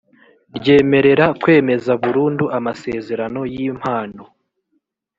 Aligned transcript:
ryemerera 0.57 1.25
kwemeza 1.41 1.91
burundu 2.03 2.45
amasezerano 2.57 3.41
y’ 3.53 3.55
impano 3.69 4.23